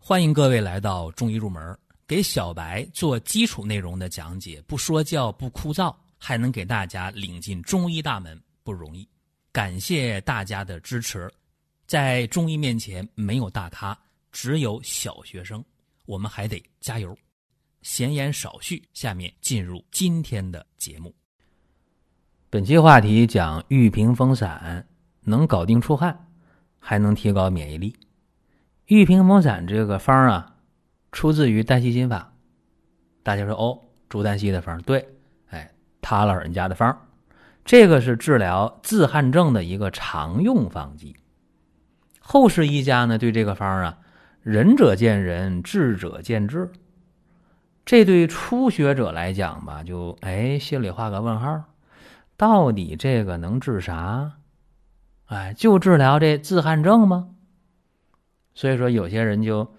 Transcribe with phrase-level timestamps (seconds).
[0.00, 9.06] 欢迎各位来到中医入门，给小白做基础内容的讲解，不说教不枯燥，还能给大家领进中医大门，不容易。
[9.52, 11.30] 感谢大家的支持，
[11.86, 13.98] 在中医面前没有大咖，
[14.32, 15.62] 只有小学生，
[16.06, 17.14] 我们还得加油。
[17.82, 21.14] 闲言少叙，下面进入今天的节目。
[22.48, 24.86] 本期话题讲玉屏风散，
[25.20, 26.28] 能搞定出汗，
[26.78, 27.94] 还能提高免疫力。
[28.88, 30.54] 玉屏风散这个方啊，
[31.12, 32.32] 出自于丹溪心法。
[33.22, 35.06] 大家说哦，朱丹溪的方对，
[35.50, 36.96] 哎，他老人家的方，
[37.66, 41.14] 这个是治疗自汗症的一个常用方剂。
[42.18, 43.98] 后世医家呢，对这个方啊，
[44.40, 46.72] 仁者见仁，智者见智。
[47.84, 51.64] 这对初学者来讲吧，就哎心里画个问号，
[52.38, 54.32] 到底这个能治啥？
[55.26, 57.34] 哎，就治疗这自汗症吗？
[58.58, 59.72] 所以说，有些人就，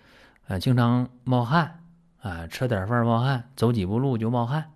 [0.48, 1.82] 呃，经常冒汗
[2.22, 4.72] 啊，吃点饭冒汗，走几步路就冒汗。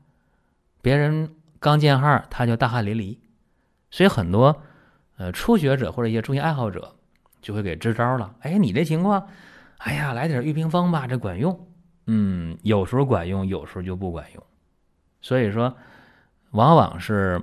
[0.82, 3.18] 别人刚见汗，他就大汗淋漓。
[3.92, 4.62] 所以很多，
[5.16, 6.98] 呃，初学者或者一些中医爱好者
[7.42, 8.36] 就会给支招了。
[8.42, 9.26] 哎，你这情况，
[9.78, 11.66] 哎呀，来点玉屏风吧，这管用。
[12.08, 14.44] 嗯，有时候管用，有时候就不管用。
[15.22, 15.78] 所以说，
[16.52, 17.42] 往往是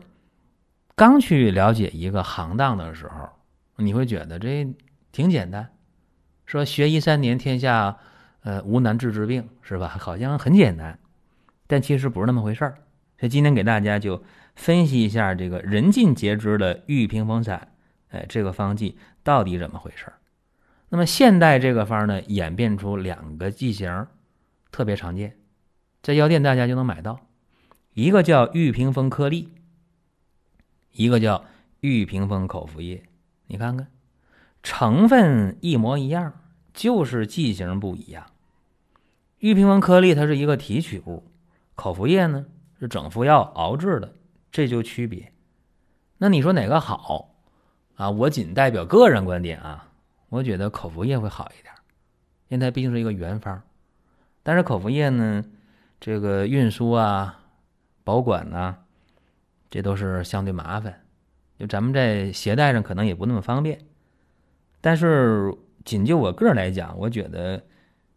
[0.95, 3.31] 刚去了解一个行当的时候，
[3.77, 4.71] 你会觉得这
[5.11, 5.67] 挺简单。
[6.51, 7.97] 说学医三年，天下，
[8.41, 9.87] 呃，无难治之病，是吧？
[9.87, 10.99] 好像很简单，
[11.69, 12.79] 但其实不是那么回事儿。
[13.21, 14.25] 所以今天给大家就
[14.57, 17.69] 分析一下这个人尽皆知的玉屏风散，
[18.09, 20.15] 哎，这个方剂到底怎么回事儿？
[20.89, 24.09] 那么现代这个方呢，演变出两个剂型，
[24.73, 25.37] 特别常见，
[26.03, 27.21] 在药店大家就能买到，
[27.95, 29.51] 一个叫玉屏风颗粒，
[30.91, 31.45] 一个叫
[31.79, 33.05] 玉屏风口服液。
[33.47, 33.87] 你看看。
[34.63, 36.35] 成分一模一样，
[36.73, 38.27] 就是剂型不一样。
[39.39, 41.25] 玉屏风颗粒它是一个提取物，
[41.75, 42.47] 口服液呢
[42.79, 44.15] 是整副药熬制的，
[44.53, 45.33] 这就区别。
[46.19, 47.35] 那你说哪个好
[47.97, 48.11] 啊？
[48.11, 49.89] 我仅代表个人观点啊，
[50.29, 51.73] 我觉得口服液会好一点，
[52.49, 53.63] 因为它毕竟是一个原方。
[54.43, 55.45] 但是口服液呢，
[55.99, 57.41] 这个运输啊、
[58.05, 58.77] 保管呐，
[59.71, 61.03] 这都是相对麻烦，
[61.59, 63.79] 就咱们在携带上可能也不那么方便。
[64.83, 65.55] 但是，
[65.85, 67.63] 仅就我个人来讲，我觉得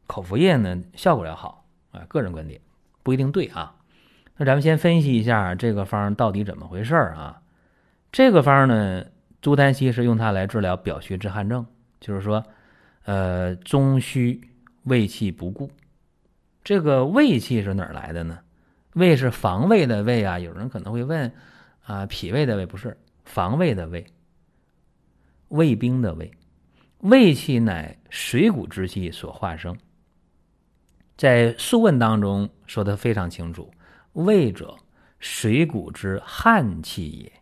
[0.07, 2.59] 口服液呢效果要好啊，个人观点
[3.01, 3.75] 不一定对啊。
[4.35, 7.41] 那咱们先分析一下这个方到底怎么回事啊？
[8.11, 9.05] 这个方呢，
[9.41, 11.65] 朱丹溪是用它来治疗表虚之汗症，
[11.99, 12.43] 就是说，
[13.05, 14.41] 呃，中虚
[14.83, 15.69] 胃气不固。
[16.63, 18.39] 这个胃气是哪儿来的呢？
[18.93, 20.39] 胃是防卫的胃啊。
[20.39, 21.31] 有人可能会问
[21.85, 24.05] 啊，脾胃的胃不是防卫的胃，
[25.49, 26.31] 卫兵的卫。
[27.03, 29.77] 胃气乃水谷之气所化生，
[31.17, 33.69] 在《素问》当中说的非常清楚
[34.13, 34.77] ：“胃者，
[35.19, 37.33] 水谷之悍气也。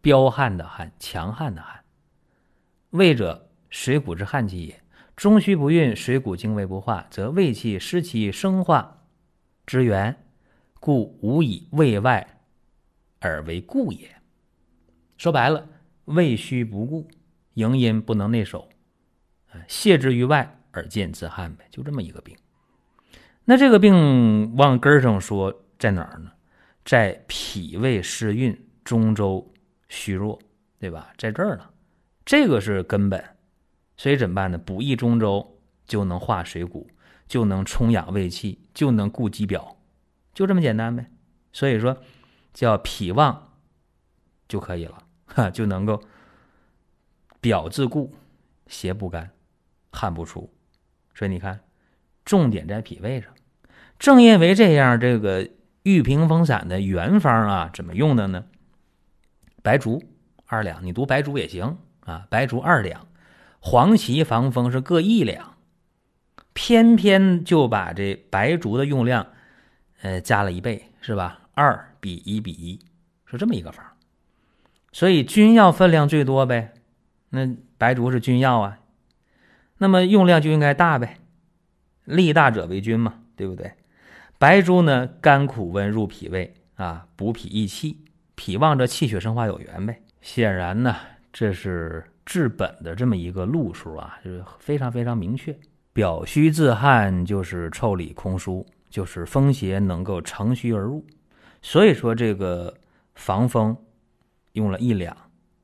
[0.00, 1.84] 彪悍的悍，强悍的悍。
[2.88, 4.82] 胃者，水谷之悍气也。
[5.14, 9.04] 中虚不运，水谷精微不化，则胃气失其生化
[9.66, 10.24] 之源，
[10.80, 12.26] 故无以胃外
[13.18, 14.08] 而为固也。
[15.18, 15.68] 说白了，
[16.06, 17.06] 胃虚不固。”
[17.58, 18.68] 营阴不能内守，
[19.66, 22.36] 泄之于外而见自汗呗，就这么一个病。
[23.44, 26.30] 那这个病往根上说在哪儿呢？
[26.84, 29.52] 在脾胃失运、中周
[29.88, 30.38] 虚弱，
[30.78, 31.12] 对吧？
[31.18, 31.68] 在这儿呢，
[32.24, 33.22] 这个是根本。
[33.96, 34.56] 所以怎么办呢？
[34.56, 36.88] 补益中周就能化水谷，
[37.26, 39.76] 就能充养胃气，就能固肌表，
[40.32, 41.10] 就这么简单呗。
[41.52, 42.00] 所以说
[42.54, 43.54] 叫脾旺
[44.46, 46.00] 就可以了，哈，就能够。
[47.40, 48.14] 表自固，
[48.66, 49.30] 邪不干，
[49.90, 50.52] 汗不出，
[51.14, 51.60] 所以你看，
[52.24, 53.30] 重点在脾胃上。
[53.98, 55.48] 正因为这样，这个
[55.82, 58.44] 玉屏风散的原方啊，怎么用的呢？
[59.62, 60.02] 白术
[60.46, 62.26] 二两，你读白术也行啊。
[62.30, 63.06] 白术二两，
[63.58, 65.56] 黄芪、防风是各一两，
[66.52, 69.26] 偏偏就把这白术的用量，
[70.02, 71.40] 呃，加了一倍，是吧？
[71.54, 72.78] 二比一比一，
[73.26, 73.84] 是这么一个方。
[74.92, 76.72] 所以君药分量最多呗。
[77.30, 77.46] 那
[77.76, 78.78] 白术是君药啊，
[79.78, 81.18] 那么用量就应该大呗，
[82.04, 83.72] 力大者为君嘛，对不对？
[84.38, 88.04] 白术呢，甘苦温入脾胃啊，补脾益气，
[88.34, 90.00] 脾旺则气血生化有源呗。
[90.20, 90.94] 显然呢，
[91.32, 95.56] 这是治本的这么一个路数啊，就是非常非常明确。
[95.92, 101.04] 表虚自汗就是腠理空疏，就是风邪能够乘虚而入，
[101.60, 102.72] 所以说这个
[103.16, 103.76] 防风
[104.52, 105.16] 用了一两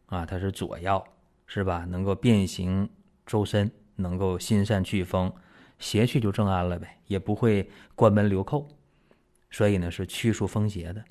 [0.07, 1.05] 啊，它是佐药。
[1.55, 1.85] 是吧？
[1.89, 2.91] 能够变形
[3.25, 5.33] 周身，能够心散祛风，
[5.79, 8.67] 邪去就正安了呗，也不会关门留寇，
[9.53, 11.05] 所以呢是祛除风邪的。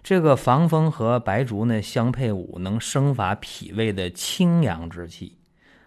[0.00, 5.36] 这个防风和白术呢相配伍，能生发脾胃的清阳之气。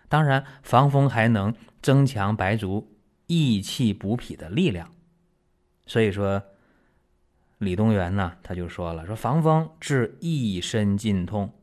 [0.10, 2.94] 当然，防风还能增强白术
[3.28, 4.92] 益气补脾的力量。
[5.86, 6.44] 所以说，
[7.60, 11.54] 李东垣呢他就说了：说防风治一身筋痛，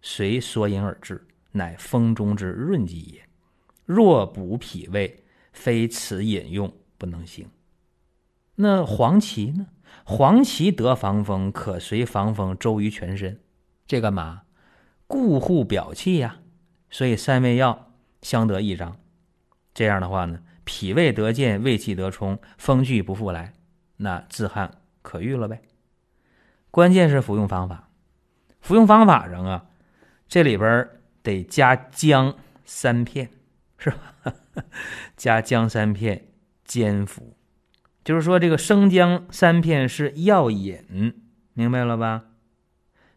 [0.00, 3.22] 随缩饮而治，乃风中之润剂也。
[3.84, 7.48] 若补脾胃，非此饮用不能行。
[8.56, 9.66] 那黄芪呢？
[10.04, 13.40] 黄芪得防风，可随防风周于全身，
[13.86, 14.42] 这干嘛？
[15.06, 16.40] 固护表气呀。
[16.90, 17.92] 所以三味药
[18.22, 18.98] 相得益彰。
[19.72, 23.52] 这样的话呢，脾胃得健，胃气得充，风聚不复来，
[23.96, 24.70] 那自汗
[25.02, 25.62] 可愈了呗。
[26.70, 27.88] 关键是服用方法，
[28.60, 29.66] 服用方法上啊，
[30.28, 30.88] 这里边
[31.28, 32.34] 得加姜
[32.64, 33.28] 三片。
[33.80, 34.34] 是吧？
[35.16, 36.26] 加姜三片
[36.64, 37.36] 煎服，
[38.02, 41.14] 就是说这个生姜三片是药引，
[41.52, 42.24] 明白了吧？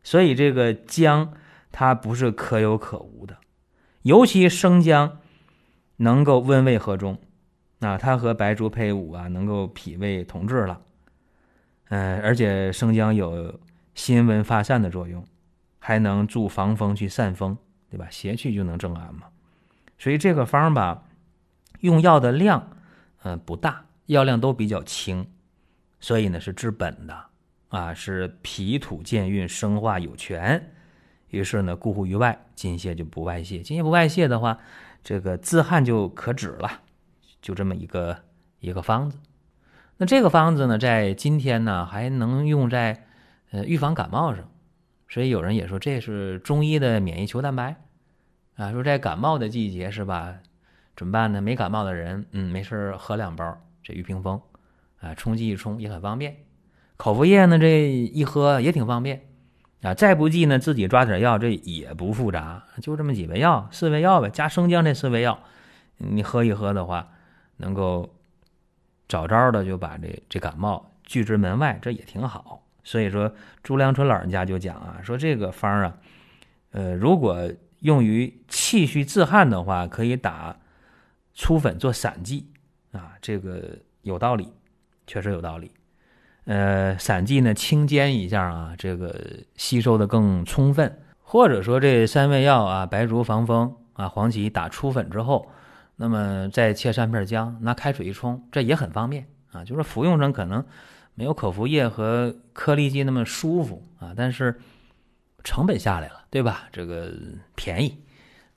[0.03, 1.33] 所以这个姜
[1.71, 3.37] 它不是可有可无的，
[4.03, 5.17] 尤其生姜
[5.95, 7.17] 能够温胃和中
[7.79, 10.79] 啊，它和白术配伍啊，能够脾胃同治了。
[11.89, 13.59] 嗯，而且生姜有
[13.95, 15.25] 辛温发散的作用，
[15.79, 17.57] 还能助防风去散风，
[17.91, 18.07] 对吧？
[18.09, 19.27] 邪气就能正安嘛。
[19.99, 21.03] 所以这个方吧，
[21.81, 22.71] 用药的量，
[23.23, 25.27] 嗯，不大，药量都比较轻，
[25.99, 27.25] 所以呢是治本的
[27.67, 30.71] 啊，是脾土健运，生化有权。
[31.27, 33.59] 于是呢，固护于外，津泄就不外泄。
[33.59, 34.57] 津泄不外泄的话，
[35.03, 36.81] 这个自汗就可止了。
[37.41, 38.17] 就这么一个
[38.59, 39.17] 一个方子。
[39.97, 43.05] 那这个方子呢，在今天呢，还能用在
[43.51, 44.50] 呃预防感冒上。
[45.11, 47.75] 所以有人也说这是中医的免疫球蛋白。
[48.55, 50.37] 啊，说在感冒的季节是吧？
[50.95, 51.41] 怎么办呢？
[51.41, 54.41] 没感冒的人，嗯，没事喝两包这玉屏风，
[54.99, 56.37] 啊，冲剂一冲也很方便。
[56.95, 59.27] 口服液呢，这一喝也挺方便。
[59.81, 65.39] 啊，再不济呢，自己抓点药，这也不复杂，就这么几味药，四味药呗，加生姜这四味药，
[65.97, 67.09] 你喝一喝的话，
[67.57, 68.13] 能够
[69.07, 72.63] 早早的就把这这感冒拒之门外，这也挺好。
[72.83, 73.33] 所以说，
[73.63, 75.97] 朱良春老人家就讲啊，说这个方啊，
[76.71, 77.49] 呃，如果
[77.79, 80.55] 用于气虚自汗的话，可以打
[81.33, 82.47] 粗粉做散剂
[82.91, 84.47] 啊，这个有道理，
[85.07, 85.71] 确实有道理。
[86.45, 89.15] 呃，散剂呢，清煎一下啊，这个
[89.55, 90.99] 吸收的更充分。
[91.21, 95.49] 或者说这三味药啊，白术、防风啊、黄芪打粗粉之后，
[95.95, 99.63] 那么再切三片姜，拿开水一冲，这也很方便啊。
[99.63, 100.65] 就是服用上可能
[101.21, 104.59] 没有口服液和颗粒剂那么舒服啊，但是。
[105.43, 106.69] 成本下来了，对吧？
[106.71, 107.11] 这个
[107.55, 107.97] 便宜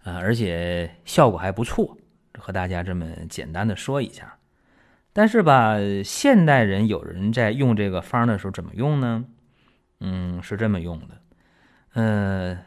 [0.02, 1.96] 啊，而且效果还不错，
[2.38, 4.36] 和大家这么简单的说一下。
[5.14, 9.24] 但是吧，现代人有人在用这个方的时候怎么用呢？
[10.00, 11.22] 嗯，是这么用的，
[11.94, 12.58] 嗯，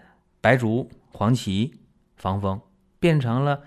[0.42, 1.76] 白术、黄芪
[2.16, 2.60] 防风
[3.00, 3.62] 变成了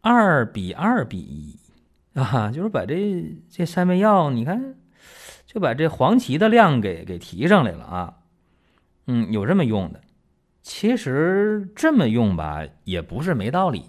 [0.00, 1.60] 二比二比一
[2.18, 4.74] 啊，就是把这这三味药，你看
[5.46, 8.14] 就把这黄芪的量给给提上来了啊。
[9.06, 10.00] 嗯，有这么用的，
[10.62, 13.84] 其实这么用吧，也不是没道理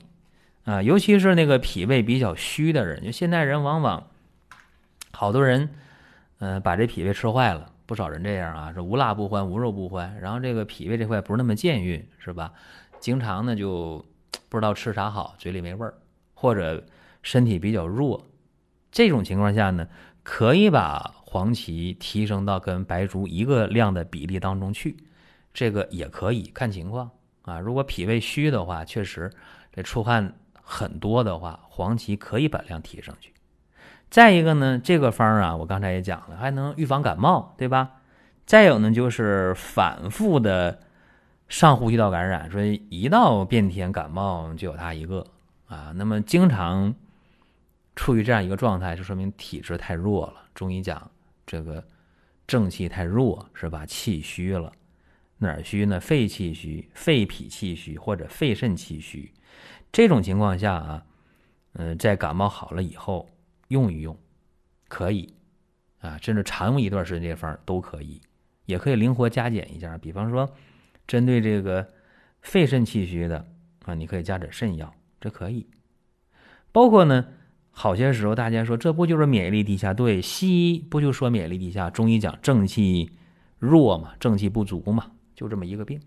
[0.63, 0.81] 啊。
[0.81, 4.07] 尤其是那个脾胃比较虚的人，就现代人往往
[5.11, 5.69] 好多人，
[6.37, 12.53] 嗯，把这脾胃吃坏了，不少人这样啊，是无辣不欢，无肉不欢，然后这个脾胃这块不是那么健运，是吧？
[12.99, 14.05] 经常呢就
[14.49, 15.95] 不知道吃啥好，嘴里没味儿，
[16.35, 16.83] 或者
[17.23, 18.27] 身体比较弱，
[18.91, 19.87] 这种情况下呢，
[20.21, 24.95] 可以把黄芪提升到跟白术一个量的比例当中去。
[25.53, 29.29] 这个也可以看情况啊，如果脾胃虚的话，确实
[29.73, 33.33] 这出汗很多的话，黄芪可以把量提上去。
[34.09, 37.91] 再一个呢，这个方啊，我刚才也讲了，还能预防感冒，对吧？
[38.45, 40.79] 再有呢，就是反复的
[41.49, 45.25] 上呼吸道感染，说一到变天感冒就有它一个
[45.67, 45.91] 啊。
[45.93, 46.95] 那么经常
[47.97, 50.35] 处于这样一个状态，就说明体质太弱了。
[50.53, 51.11] 中医讲
[51.47, 51.83] 这个
[52.45, 53.87] 正气太弱，是吧？
[53.87, 54.71] 气虚了。
[55.39, 55.99] 哪儿虚呢？
[55.99, 59.31] 肺气虚、肺脾气虚或者肺肾气虚，
[59.91, 61.05] 这种情况下啊，
[61.73, 63.29] 嗯，在感冒好了以后
[63.67, 64.17] 用一用，
[64.87, 65.31] 可以
[65.99, 68.19] 啊，甚至常用一段时间这方都可以，
[68.65, 69.95] 也可以灵活加减一下。
[69.97, 70.51] 比方说，
[71.05, 71.87] 针对这个
[72.41, 73.47] 肺肾气虚的
[73.85, 75.67] 啊，你可以加点肾药，这可以。
[76.71, 77.27] 包括呢，
[77.79, 79.93] 好些时候大家说这不就是免疫力低下？
[79.93, 81.91] 对，西医不就说免疫力低下？
[81.91, 83.11] 中医讲正气
[83.59, 85.11] 弱嘛，正气不足嘛。
[85.35, 86.01] 就这么一个病，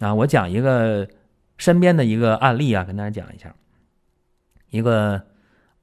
[0.00, 1.08] 啊，我讲一个
[1.56, 3.54] 身边的一个案例啊，跟大家讲一下。
[4.68, 5.22] 一个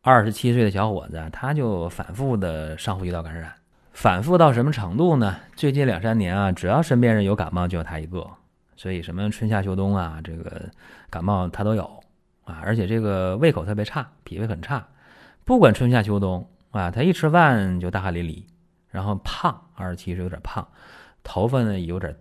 [0.02, 3.52] 二十七岁的小伙子，他就反复的上呼吸道感染，
[3.94, 5.36] 反复到什么程度呢？
[5.56, 8.24] 最近两三年啊，只要身边人有感冒，就有他一个。
[8.76, 10.70] 所以什么春夏秋冬啊，这个
[11.10, 12.01] 感冒他都有
[12.44, 14.88] 啊，而且这个胃口特别差，脾胃很差，
[15.46, 18.44] 不管春夏秋冬啊，他一吃饭就大汗淋漓，
[18.90, 20.68] 然后胖，二十七是有点胖，
[21.24, 22.16] 头发呢有点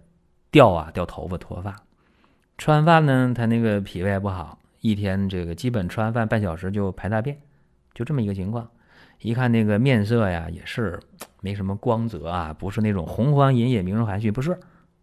[0.51, 1.75] 掉啊，掉头发脱发。
[2.59, 7.41] 吃完饭呢，他那个脾胃不好，一天这个基本吃完饭半小时就排大便，
[7.95, 8.69] 就这么一个情况。
[9.21, 10.99] 一看那个面色呀，也是
[11.41, 14.59] 没什么光泽啊，不是那种红黄隐隐明如含蓄，不是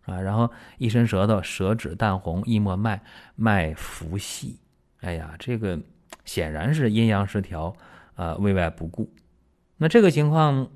[0.06, 0.20] 啊。
[0.20, 3.02] 然后一伸舌头，舌质淡红，一摸脉，
[3.36, 4.60] 脉浮细。
[5.02, 5.80] 哎呀，这个
[6.26, 7.76] 显然是阴阳失调
[8.16, 9.14] 啊，胃外不顾。
[9.78, 10.70] 那这个情况，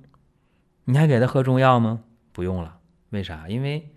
[0.85, 2.03] 你还给他喝中药吗？
[2.31, 2.77] 不用了，
[3.09, 3.47] 为啥？
[3.47, 3.89] 因为。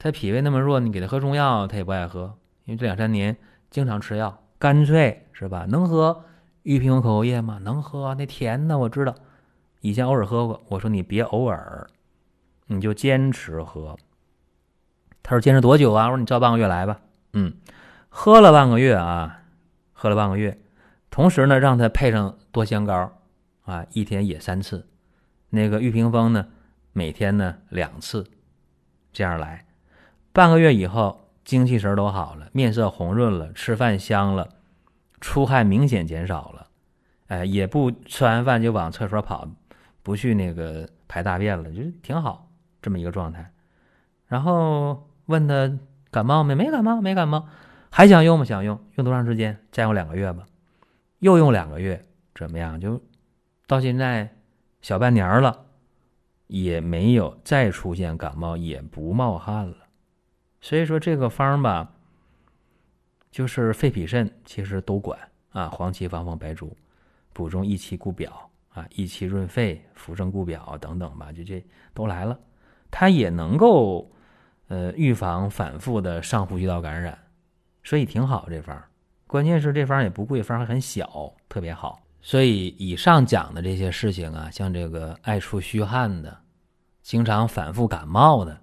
[0.00, 3.36] 他脾胃那么弱，你给他喝中药，他也不爱喝，因为这两三年
[3.68, 5.66] 经常吃药，干脆是吧？
[5.68, 6.24] 能喝
[6.62, 7.58] 玉屏风口服液吗？
[7.64, 9.12] 能喝，那甜的我知道，
[9.80, 10.62] 以前偶尔喝过。
[10.68, 11.88] 我说你别偶尔，
[12.68, 13.96] 你就坚持喝。
[15.20, 16.04] 他说坚持多久啊？
[16.04, 17.00] 我说你照半个月来吧。
[17.32, 17.54] 嗯，
[18.08, 19.42] 喝了半个月啊，
[20.00, 20.56] 喝了半个月，
[21.10, 23.18] 同时呢，让他配上多香膏
[23.64, 24.86] 啊，一天也三次，
[25.50, 26.46] 那个玉屏风呢，
[26.92, 28.24] 每天呢两次，
[29.12, 29.66] 这样来。
[30.32, 34.48] 半个月以后，精气神都好了，面色红润了，吃饭香了，
[35.20, 36.68] 出汗明显减少了，
[37.26, 39.48] 哎，也不吃完饭就往厕所跑，
[40.04, 42.48] 不去那个排大便了，就挺好，
[42.80, 43.52] 这么一个状态。
[44.28, 45.76] 然后问他
[46.12, 46.54] 感冒没？
[46.54, 47.48] 没感冒，没感冒，
[47.90, 48.44] 还想用吗？
[48.44, 49.58] 想用，用多长时间？
[49.72, 50.46] 再用两个月吧。
[51.20, 52.00] 又用两个月，
[52.34, 52.80] 怎么样？
[52.80, 53.02] 就
[53.66, 54.36] 到现在
[54.80, 55.66] 小半年了，
[56.46, 59.76] 也没有再出现感冒，也不冒汗了。
[60.60, 61.92] 所以说这个方吧，
[63.30, 65.18] 就是肺脾肾其实都管
[65.50, 66.76] 啊，黄芪、防风、白术，
[67.32, 72.38] 补中益气固表啊，益气润肺、扶正固表等等吧，就这都来了。
[72.90, 74.10] 它也能够
[74.68, 77.18] 呃预防反复的上呼吸道感染，
[77.88, 78.78] 所以挺好这方。
[79.26, 81.98] 关键是这方也不贵，方还很小，特别好。
[82.20, 86.36] 所以以上讲的这些事情啊，像这个爱出虚汗的，
[87.00, 88.60] 经常反复感冒的。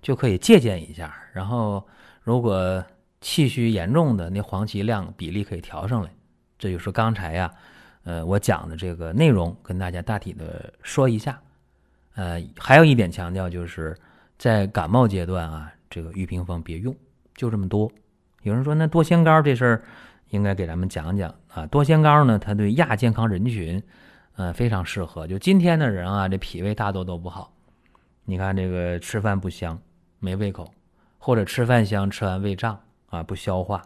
[0.00, 1.84] 就可以借鉴一下，然后
[2.22, 2.84] 如果
[3.20, 6.08] 气虚严重的，那黄芪量比例可以调上来。
[6.56, 7.52] 这就是刚才呀，
[8.04, 11.36] 呃，我讲的这个内容，跟大家大体的说一下。
[12.14, 13.98] 呃，还有一点强调，就是
[14.38, 16.94] 在感冒阶段啊，这个玉屏风别用，
[17.34, 17.90] 就这么多。
[18.42, 19.82] 有人说，那多仙膏这事儿
[20.30, 21.66] 应该给咱们讲讲啊。
[21.66, 23.82] 多仙膏呢，它对亚健康人群，
[24.36, 25.26] 呃，非常适合。
[25.26, 27.52] 就今天的人啊，这脾胃大多都不好，
[28.24, 29.78] 你看这个吃饭不香。
[30.20, 30.68] 没胃口，
[31.16, 32.76] 或者吃饭香，吃完胃胀
[33.08, 33.80] 啊，不消化，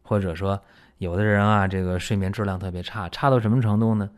[0.00, 0.58] 或者说
[0.96, 4.08] 有的人啊，这个睡眠质量特别差，差到什么程度呢？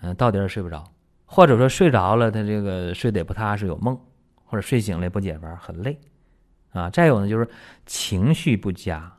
[0.00, 0.82] 嗯，到点儿睡不着，
[1.24, 3.96] 或者说睡着了，他这个睡得也不踏实，有梦，
[4.44, 5.96] 或者睡醒了也不解乏，很累
[6.72, 6.90] 啊。
[6.90, 7.48] 再有呢，就是
[7.86, 9.12] 情绪不佳，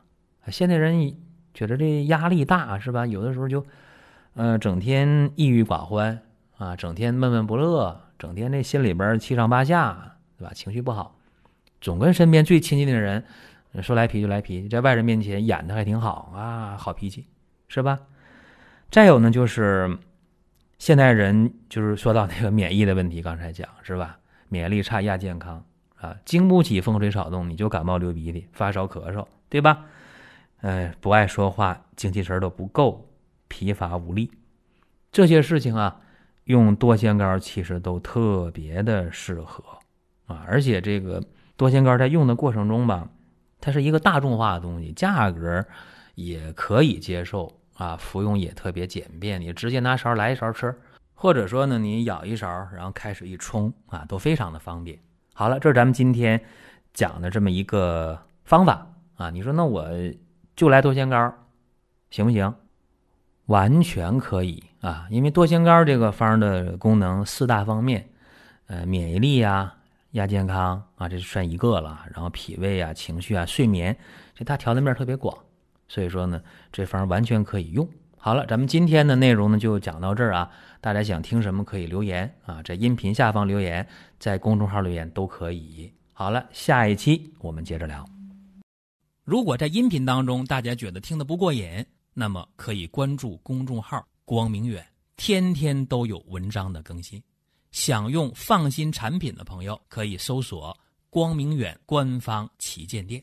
[0.48, 1.14] 现代人
[1.52, 3.06] 觉得这压力大是吧？
[3.06, 3.64] 有的时候就，
[4.34, 6.20] 呃，整天抑郁寡欢
[6.56, 10.52] 啊，整天闷闷不乐，整天这心里边七上八下，对吧？
[10.54, 11.18] 情绪不好。
[11.80, 13.24] 总跟身边最亲近的人
[13.82, 17.26] 说来脾就来脾，在外人面前演的还挺好啊，好脾气，
[17.68, 17.98] 是吧？
[18.90, 19.98] 再有呢，就是
[20.78, 24.18] 现代人就是说到那个免疫的问题，刚才讲是吧？
[24.48, 25.64] 免疫力差亚健康
[26.00, 29.84] 啊，经不起风吹草动，你就感冒流鼻涕、发烧咳嗽，对吧？
[30.60, 33.08] 呃，不爱说话，精气神都不够，
[33.48, 34.30] 疲乏无力，
[35.12, 36.00] 这些事情啊，
[36.44, 39.64] 用多仙膏其实都特别的适合
[40.26, 41.22] 啊，而且这个。
[41.56, 43.06] 多仙膏在用的过程中吧，
[43.60, 45.62] 它是一个大众化的东西，价格
[46.14, 50.74] 也可以接受啊，服用也特别简便，你直接拿勺来一勺吃，
[51.12, 54.98] 或者说呢，你舀一勺，然后开水一冲啊，都非常的方便。
[55.40, 56.38] 好了，这是咱们今天
[56.92, 59.30] 讲的这么一个方法啊。
[59.30, 59.88] 你说那我
[60.54, 61.32] 就来多仙膏，
[62.10, 62.54] 行不行？
[63.46, 68.10] 完全可以啊，因为多仙膏这个方的功能四大方面，
[68.66, 69.76] 呃，免疫力呀。
[70.10, 72.04] 亚健康啊，这算一个了。
[72.12, 73.96] 然后脾胃啊、情绪啊、睡眠，
[74.34, 75.34] 这它调的面特别广，
[75.88, 77.88] 所以说呢，这方完全可以用。
[78.22, 80.50] 好了，咱们今天的内容呢就讲到这儿啊。
[80.82, 83.86] 大家想听什么可以留言啊，在音频下方留言，
[84.18, 85.90] 在公众号留言都可以。
[86.12, 88.06] 好了，下一期我们接着聊。
[89.24, 94.86] 如果在音频当中大家觉得听得不过瘾，那么可以关注公众号“光明远”，
[95.16, 97.22] 天天都有文章的更新。
[97.72, 103.22] 想用放心产品的朋友，可以搜索“光明远”官方旗舰店。